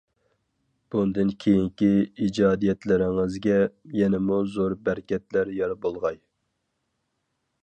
بۇندىن 0.95 1.33
كېيىنىكى 1.43 1.89
ئىجادىيەتلىرىڭىزگە 2.23 3.61
يەنىمۇ 4.01 4.41
زور 4.57 4.77
بەرىكەتلەر 4.89 5.57
يار 5.63 5.81
بولغاي! 5.87 6.23